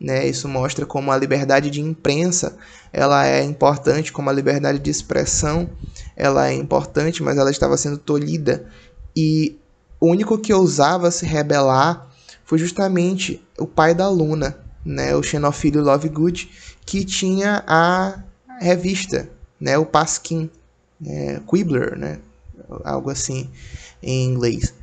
[0.00, 0.26] Né?
[0.26, 2.56] Isso mostra como a liberdade de imprensa
[2.92, 5.68] ela é importante, como a liberdade de expressão
[6.16, 8.66] ela é importante, mas ela estava sendo tolhida.
[9.16, 9.58] E
[10.02, 12.10] o único que ousava se rebelar
[12.44, 16.50] foi justamente o pai da Luna, né, o Xenofilho Lovegood,
[16.84, 18.20] que tinha a
[18.60, 20.50] revista, né, o Pasquim,
[21.00, 22.18] né, Quibbler, né,
[22.82, 23.48] algo assim
[24.02, 24.74] em inglês.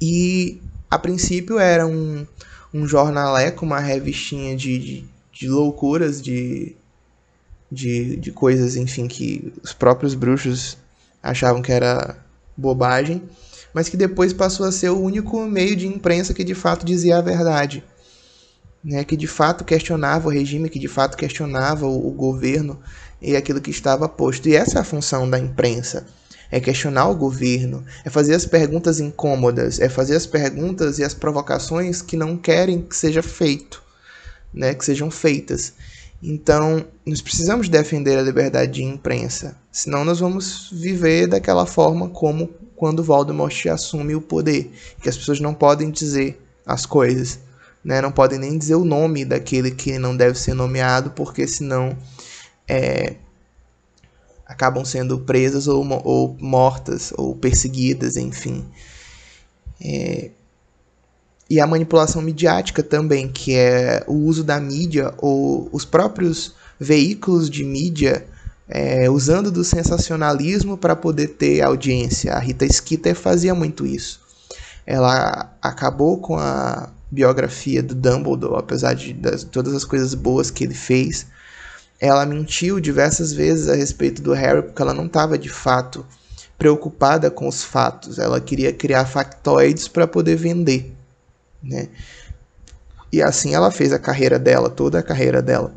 [0.00, 2.24] E a princípio era um,
[2.72, 6.76] um jornaleco, uma revistinha de, de, de loucuras, de,
[7.72, 10.78] de, de coisas, enfim, que os próprios bruxos
[11.20, 12.16] achavam que era
[12.56, 13.20] bobagem
[13.74, 17.18] mas que depois passou a ser o único meio de imprensa que de fato dizia
[17.18, 17.84] a verdade.
[18.84, 22.80] Né, que de fato questionava o regime, que de fato questionava o, o governo
[23.20, 24.48] e aquilo que estava posto.
[24.48, 26.04] E essa é a função da imprensa
[26.52, 31.14] é questionar o governo, é fazer as perguntas incômodas, é fazer as perguntas e as
[31.14, 33.82] provocações que não querem que seja feito,
[34.52, 35.72] né, que sejam feitas.
[36.22, 42.50] Então, nós precisamos defender a liberdade de imprensa, senão nós vamos viver daquela forma como
[42.82, 47.38] quando Voldemort assume o poder, que as pessoas não podem dizer as coisas,
[47.84, 48.00] né?
[48.00, 51.96] Não podem nem dizer o nome daquele que não deve ser nomeado, porque senão
[52.66, 53.14] é,
[54.44, 58.64] acabam sendo presas ou, ou, mortas ou perseguidas, enfim.
[59.80, 60.30] É,
[61.48, 67.48] e a manipulação midiática também, que é o uso da mídia ou os próprios veículos
[67.48, 68.26] de mídia
[68.74, 72.32] é, usando do sensacionalismo para poder ter audiência.
[72.32, 74.18] A Rita Skeeter fazia muito isso.
[74.86, 80.64] Ela acabou com a biografia do Dumbledore, apesar de das, todas as coisas boas que
[80.64, 81.26] ele fez.
[82.00, 86.04] Ela mentiu diversas vezes a respeito do Harry porque ela não estava de fato
[86.56, 88.18] preocupada com os fatos.
[88.18, 90.96] Ela queria criar factoides para poder vender,
[91.62, 91.88] né?
[93.12, 95.74] E assim ela fez a carreira dela, toda a carreira dela.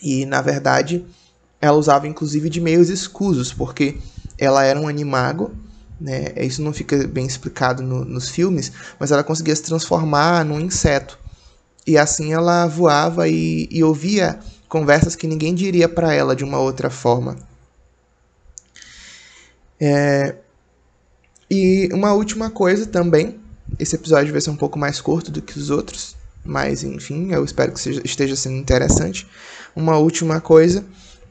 [0.00, 1.04] E na verdade,
[1.60, 3.98] ela usava inclusive de meios escusos, porque
[4.38, 5.50] ela era um animago,
[6.00, 6.32] né?
[6.36, 11.18] Isso não fica bem explicado no, nos filmes, mas ela conseguia se transformar num inseto.
[11.86, 16.58] E assim ela voava e, e ouvia conversas que ninguém diria para ela de uma
[16.58, 17.36] outra forma.
[19.80, 20.36] É...
[21.50, 23.40] E uma última coisa também,
[23.78, 27.44] esse episódio vai ser um pouco mais curto do que os outros, mas enfim, eu
[27.44, 29.26] espero que esteja sendo interessante.
[29.74, 30.84] Uma última coisa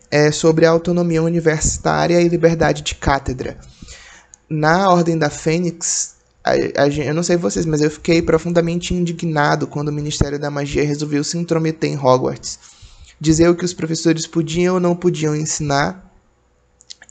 [0.10, 3.58] é sobre a autonomia universitária e liberdade de cátedra.
[4.50, 6.52] Na Ordem da Fênix, a,
[6.84, 10.86] a, eu não sei vocês, mas eu fiquei profundamente indignado quando o Ministério da Magia
[10.86, 12.60] resolveu se intrometer em Hogwarts.
[13.20, 16.14] Dizer o que os professores podiam ou não podiam ensinar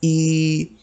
[0.02, 0.76] e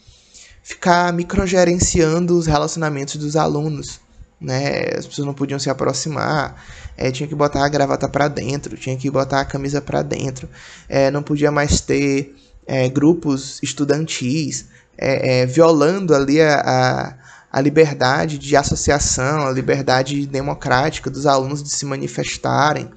[0.61, 3.99] ficar microgerenciando os relacionamentos dos alunos.
[4.43, 4.89] Né?
[4.97, 6.61] As pessoas não podiam se aproximar,
[6.97, 10.49] é, tinha que botar a gravata para dentro, tinha que botar a camisa para dentro,
[10.89, 12.35] é, não podia mais ter
[12.67, 14.67] é, grupos estudantis
[14.97, 17.13] é, é, violando ali a, a,
[17.51, 22.91] a, liberdade de associação, a liberdade democrática dos alunos de se manifestarem.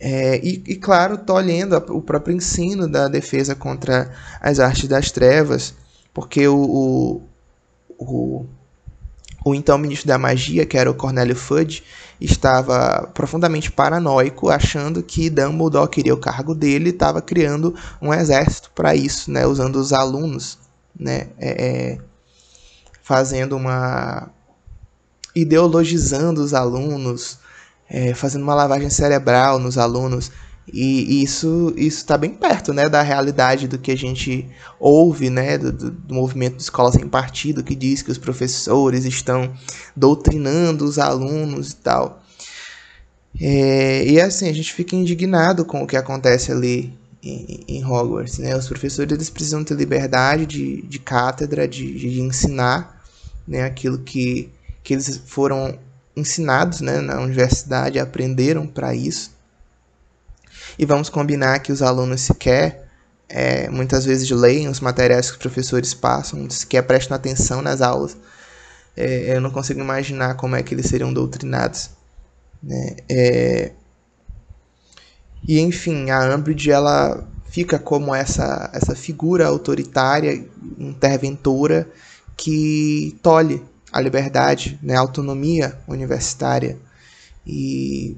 [0.00, 5.74] É, e, e, claro, tolhendo o próprio ensino da defesa contra as artes das trevas,
[6.14, 7.22] porque o, o,
[7.98, 8.46] o,
[9.44, 11.82] o então ministro da magia, que era o Cornélio Fudge,
[12.20, 18.70] estava profundamente paranoico, achando que Dumbledore queria o cargo dele e estava criando um exército
[18.74, 20.58] para isso, né, usando os alunos,
[20.98, 21.98] né, é, é,
[23.02, 24.30] fazendo uma
[25.34, 27.38] ideologizando os alunos,
[27.88, 30.32] é, fazendo uma lavagem cerebral nos alunos.
[30.72, 34.46] E isso está bem perto né, da realidade do que a gente
[34.78, 39.52] ouve né, do, do, movimento de escola sem partido, que diz que os professores estão
[39.96, 42.22] doutrinando os alunos e tal.
[43.40, 46.92] É, e assim, a gente fica indignado com o que acontece ali
[47.22, 48.38] em, em Hogwarts.
[48.38, 48.56] Né?
[48.56, 53.02] Os professores eles precisam ter liberdade de, de cátedra, de, de ensinar
[53.46, 54.50] né, aquilo que,
[54.82, 55.78] que eles foram
[56.14, 59.37] ensinados né, na universidade, aprenderam para isso.
[60.78, 62.88] E vamos combinar que os alunos sequer
[63.28, 68.16] é, muitas vezes leem os materiais que os professores passam, sequer prestam atenção nas aulas.
[68.96, 71.90] É, eu não consigo imaginar como é que eles seriam doutrinados.
[72.62, 72.96] Né?
[73.08, 73.72] É...
[75.46, 80.44] E enfim, a Umbridge ela fica como essa, essa figura autoritária,
[80.78, 81.88] interventora,
[82.36, 83.62] que tolhe
[83.92, 86.76] a liberdade, né, a autonomia universitária.
[87.46, 88.16] E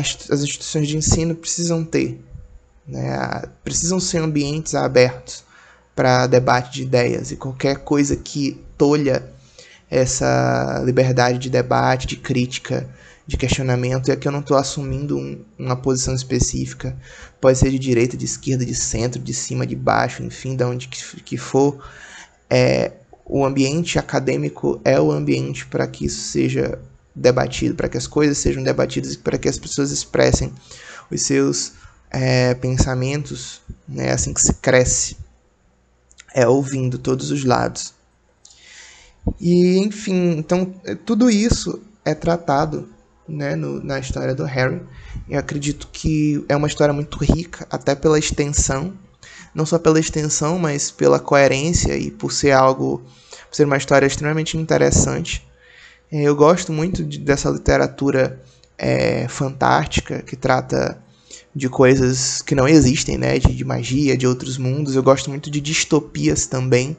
[0.00, 2.20] as instituições de ensino precisam ter,
[2.86, 5.44] né, precisam ser ambientes abertos
[5.94, 9.32] para debate de ideias e qualquer coisa que tolha
[9.90, 12.88] essa liberdade de debate, de crítica,
[13.26, 16.96] de questionamento, e aqui eu não estou assumindo um, uma posição específica,
[17.40, 20.88] pode ser de direita, de esquerda, de centro, de cima, de baixo, enfim, de onde
[20.88, 21.78] que, que for,
[22.50, 22.92] é,
[23.24, 26.78] o ambiente acadêmico é o ambiente para que isso seja
[27.14, 30.52] debatido, para que as coisas sejam debatidas e para que as pessoas expressem
[31.10, 31.72] os seus
[32.10, 35.16] é, pensamentos, né, assim que se cresce,
[36.34, 37.94] é ouvindo todos os lados.
[39.40, 42.88] E enfim, então tudo isso é tratado
[43.26, 44.82] né, no, na história do Harry.
[45.28, 48.92] Eu acredito que é uma história muito rica, até pela extensão,
[49.54, 52.98] não só pela extensão, mas pela coerência e por ser algo,
[53.48, 55.46] por ser uma história extremamente interessante.
[56.10, 58.40] É, eu gosto muito de, dessa literatura
[58.78, 60.98] é, fantástica que trata
[61.54, 64.96] de coisas que não existem, né, de, de magia, de outros mundos.
[64.96, 66.96] Eu gosto muito de distopias também.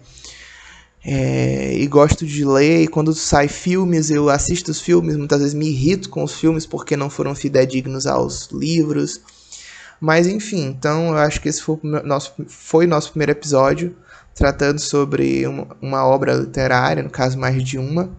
[1.07, 5.53] É, e gosto de ler, e quando sai filmes, eu assisto os filmes, muitas vezes
[5.53, 9.21] me irrito com os filmes porque não foram fidedignos aos livros.
[10.01, 13.95] Mas enfim, então eu acho que esse foi nosso, foi nosso primeiro episódio,
[14.33, 18.09] tratando sobre uma, uma obra literária, no caso mais de uma.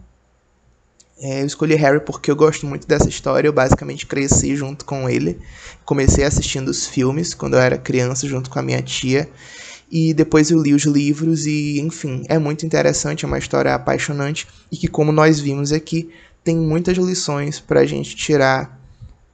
[1.19, 5.09] É, eu escolhi Harry porque eu gosto muito dessa história, eu basicamente cresci junto com
[5.09, 5.39] ele.
[5.85, 9.29] Comecei assistindo os filmes quando eu era criança, junto com a minha tia.
[9.91, 14.47] E depois eu li os livros e, enfim, é muito interessante, é uma história apaixonante
[14.71, 16.11] e que, como nós vimos aqui,
[16.43, 18.81] tem muitas lições para a gente tirar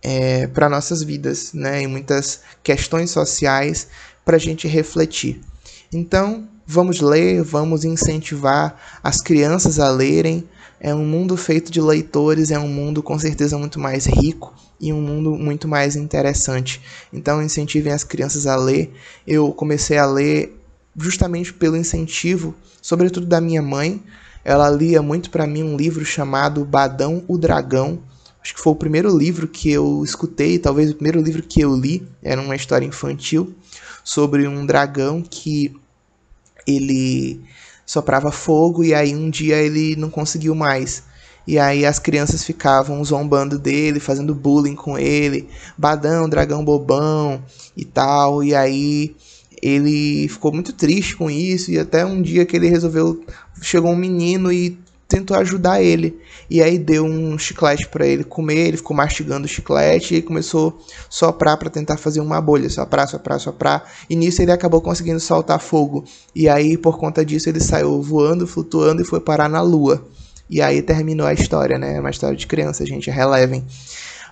[0.03, 1.83] é, para nossas vidas, né?
[1.83, 3.89] E muitas questões sociais
[4.25, 5.41] para a gente refletir.
[5.93, 10.49] Então, vamos ler, vamos incentivar as crianças a lerem.
[10.81, 14.93] É um mundo feito de leitores, é um mundo com certeza muito mais rico e
[14.93, 16.81] um mundo muito mais interessante.
[17.13, 18.93] Então incentivem as crianças a ler.
[19.27, 20.59] Eu comecei a ler
[20.97, 24.03] justamente pelo incentivo, sobretudo da minha mãe.
[24.45, 28.01] Ela lia muito para mim um livro chamado Badão o Dragão.
[28.43, 31.77] Acho que foi o primeiro livro que eu escutei, talvez o primeiro livro que eu
[31.77, 32.05] li.
[32.21, 33.55] Era uma história infantil
[34.03, 35.73] sobre um dragão que
[36.67, 37.41] ele
[37.85, 41.03] soprava fogo e aí um dia ele não conseguiu mais.
[41.47, 47.43] E aí as crianças ficavam zombando dele, fazendo bullying com ele, badão, dragão bobão
[47.77, 48.45] e tal.
[48.45, 49.17] E aí
[49.61, 53.25] ele ficou muito triste com isso e até um dia que ele resolveu,
[53.61, 54.79] chegou um menino e
[55.13, 56.19] tentou ajudar ele.
[56.51, 60.81] E aí deu um chiclete para ele comer, ele ficou mastigando o chiclete e começou
[60.81, 63.85] a soprar para tentar fazer uma bolha, soprar, soprar, soprar.
[64.09, 66.05] E nisso ele acabou conseguindo soltar fogo.
[66.35, 70.03] E aí por conta disso ele saiu voando, flutuando e foi parar na lua.
[70.49, 72.01] E aí terminou a história, né?
[72.01, 73.65] Uma história de criança, gente, relevem.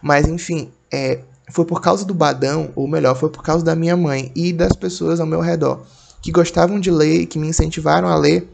[0.02, 1.20] Mas enfim, é,
[1.50, 4.72] foi por causa do Badão, ou melhor, foi por causa da minha mãe e das
[4.72, 5.84] pessoas ao meu redor
[6.22, 8.48] que gostavam de ler, que me incentivaram a ler,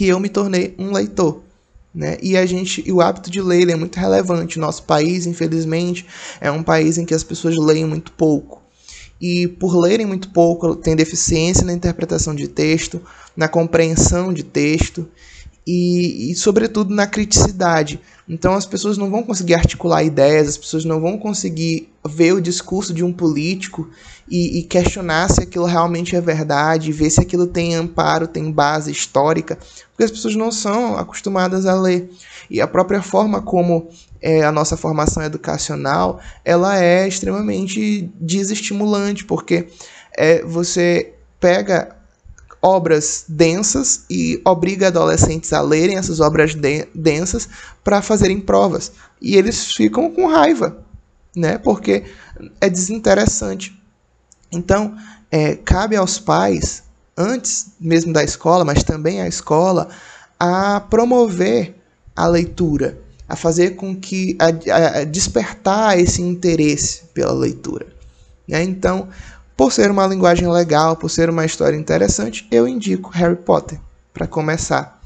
[0.00, 1.42] que eu me tornei um leitor.
[1.94, 2.16] Né?
[2.22, 4.58] E a gente, o hábito de ler é muito relevante.
[4.58, 6.06] Nosso país, infelizmente,
[6.40, 8.62] é um país em que as pessoas leem muito pouco.
[9.20, 13.02] E por lerem muito pouco, tem deficiência na interpretação de texto,
[13.36, 15.06] na compreensão de texto
[15.72, 18.00] e, e, sobretudo, na criticidade.
[18.28, 22.40] Então, as pessoas não vão conseguir articular ideias, as pessoas não vão conseguir ver o
[22.40, 23.88] discurso de um político
[24.28, 28.90] e, e questionar se aquilo realmente é verdade, ver se aquilo tem amparo, tem base
[28.90, 29.56] histórica,
[29.92, 32.10] porque as pessoas não são acostumadas a ler.
[32.50, 33.88] E a própria forma como
[34.20, 39.68] é, a nossa formação educacional ela é extremamente desestimulante, porque
[40.16, 41.99] é, você pega
[42.62, 46.54] obras densas e obriga adolescentes a lerem essas obras
[46.94, 47.48] densas
[47.82, 48.92] para fazerem provas.
[49.20, 50.78] E eles ficam com raiva,
[51.34, 51.58] né?
[51.58, 52.04] Porque
[52.60, 53.78] é desinteressante.
[54.52, 54.96] Então,
[55.30, 56.82] é, cabe aos pais,
[57.16, 59.88] antes mesmo da escola, mas também à escola,
[60.38, 61.76] a promover
[62.14, 62.98] a leitura,
[63.28, 67.86] a fazer com que a, a despertar esse interesse pela leitura.
[68.46, 68.62] Né?
[68.64, 69.08] Então,
[69.60, 73.78] por ser uma linguagem legal, por ser uma história interessante, eu indico Harry Potter
[74.10, 74.98] para começar.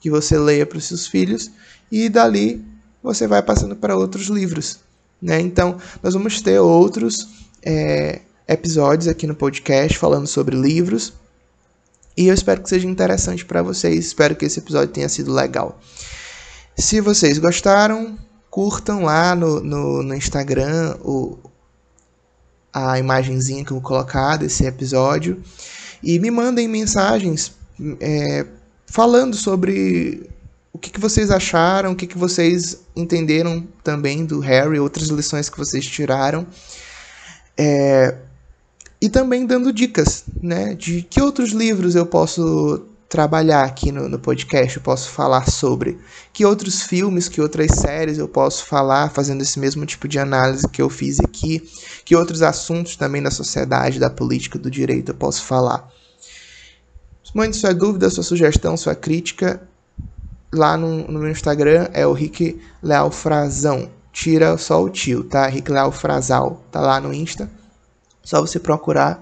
[0.00, 1.48] Que você leia para os seus filhos
[1.92, 2.60] e dali
[3.00, 4.80] você vai passando para outros livros.
[5.22, 5.40] Né?
[5.40, 7.28] Então, nós vamos ter outros
[7.62, 11.12] é, episódios aqui no podcast falando sobre livros.
[12.16, 14.06] E eu espero que seja interessante para vocês.
[14.06, 15.78] Espero que esse episódio tenha sido legal.
[16.76, 18.18] Se vocês gostaram,
[18.50, 21.38] curtam lá no, no, no Instagram o,
[22.72, 25.42] a imagenzinha que eu vou colocar desse episódio
[26.02, 27.52] e me mandem mensagens
[28.00, 28.46] é,
[28.86, 30.28] falando sobre
[30.72, 35.48] o que, que vocês acharam, o que, que vocês entenderam também do Harry, outras lições
[35.48, 36.46] que vocês tiraram.
[37.56, 38.14] É,
[39.00, 44.20] e também dando dicas, né, de que outros livros eu posso trabalhar aqui no, no
[44.20, 45.98] podcast, eu posso falar sobre.
[46.32, 50.66] Que outros filmes, que outras séries eu posso falar, fazendo esse mesmo tipo de análise
[50.68, 51.68] que eu fiz aqui.
[52.04, 55.90] Que outros assuntos também da sociedade, da política, do direito eu posso falar.
[57.34, 59.60] Mande sua dúvida, sua sugestão, sua crítica.
[60.54, 63.90] Lá no, no meu Instagram é o Rick Leal Frazão.
[64.12, 65.48] Tira só o tio, tá?
[65.48, 66.64] Rick Leal Frazal.
[66.70, 67.50] Tá lá no Insta.
[68.22, 69.20] Só você procurar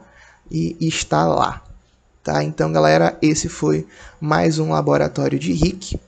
[0.51, 1.63] e, e está lá.
[2.23, 2.45] Tá?
[2.45, 3.87] Então, galera, esse foi
[4.21, 5.99] mais um laboratório de Rick.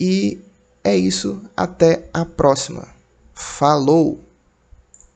[0.00, 0.40] E
[0.82, 2.88] é isso, até a próxima.
[3.34, 4.23] Falou!